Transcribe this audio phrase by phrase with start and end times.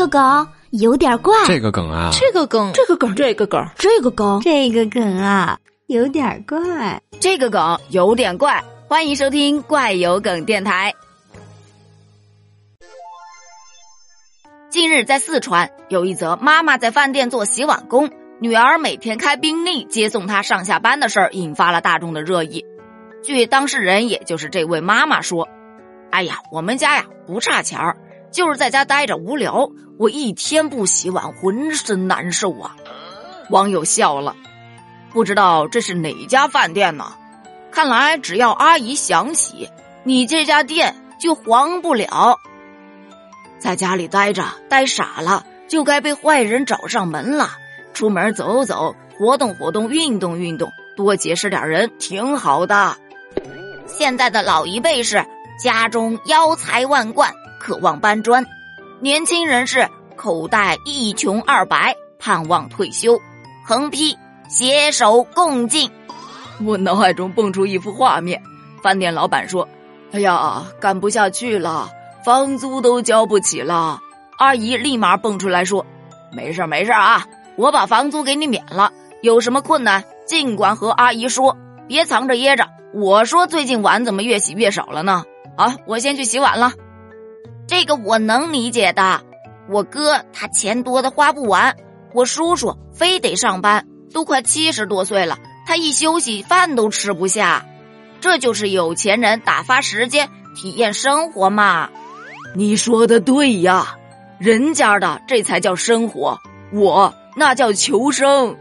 [0.00, 8.64] 个梗有点怪，这个梗啊，这个梗，这个梗，这个梗，这个梗，这个梗啊，有点怪，这个梗有点怪。
[8.88, 10.94] 欢迎收听怪有梗电台。
[14.70, 18.08] 近日，在四川有一则妈妈在饭店做洗碗工，
[18.38, 22.64] 女儿每天开宾利接送她上下班的事儿，引发了大众的热议。
[23.22, 25.46] 据当事人，也就是这位妈妈说
[26.10, 27.98] ：“哎呀，我们家呀不差钱儿，
[28.32, 32.76] 就是在家待着无聊，我一天不洗碗，浑身难受啊。”
[33.50, 34.36] 网友笑了，
[35.12, 37.12] 不知道这是哪家饭店呢？
[37.72, 39.68] 看来只要阿姨想洗，
[40.04, 42.38] 你这家店就黄不了。
[43.58, 47.50] 在家里待着待傻了，就该被坏人找上门了。
[47.92, 52.96] 出门走走，活动活动，运动运动，多结识点人挺好的。
[53.86, 55.26] 现在的老一辈是
[55.62, 58.42] 家中腰财万贯，渴望搬砖；
[58.98, 63.20] 年轻人是口袋一穷二白，盼望退休。
[63.64, 64.16] 横批：
[64.48, 65.88] 携手共进。
[66.64, 68.42] 我脑海中蹦出一幅画面，
[68.82, 69.68] 饭店老板说
[70.12, 71.88] ：“哎呀，干不下去了，
[72.24, 74.00] 房租都交不起了。”
[74.38, 75.86] 阿姨立马蹦出来说
[76.32, 78.90] ：“没事没事啊，我把房租给你免了。
[79.22, 82.66] 有什么困难尽管和阿姨说，别藏着掖着。
[82.94, 85.24] 我说最近碗怎么越洗越少了呢？
[85.56, 86.72] 啊，我先去洗碗了。
[87.70, 89.22] 这个我能理解的，
[89.68, 91.76] 我哥他钱多的花不完，
[92.12, 97.64] 我叔叔非得上班，都快七十多岁了。”他一休息，饭都吃不下，
[98.20, 101.90] 这就是有钱人打发时间、体验生活嘛。
[102.56, 103.96] 你说的对呀，
[104.40, 106.40] 人家的这才叫生活，
[106.72, 108.56] 我那叫求生。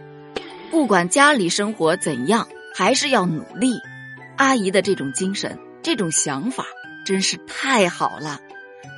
[0.70, 3.80] 不管家里生活怎样，还是要努力。
[4.38, 6.64] 阿姨的这种精神、这种想法，
[7.08, 8.40] 真是太好了。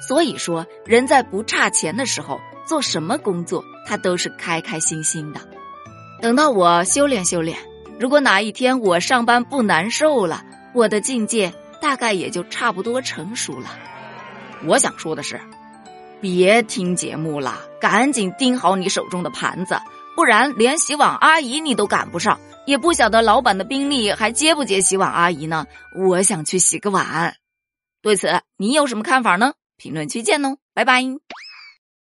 [0.07, 5.39] 所以说，人在不差钱的时候，做什么工作，他都是开开心心的。
[6.21, 7.57] 等到我修炼修炼。
[7.99, 13.69] 如果哪一天我上班不难受了，我的境界大概也就差不多成熟了。
[14.65, 15.39] 我想说的是，
[16.19, 19.79] 别听节目了，赶紧盯好你手中的盘子，
[20.15, 25.67] 不然连洗碗阿姨你都赶不上，也不晓得老板的宾利还接不接洗碗阿姨呢。
[25.95, 27.35] 我想去洗个碗，
[28.01, 29.53] 对此你有什么看法呢？
[29.81, 31.01] 评论区见哦，拜拜。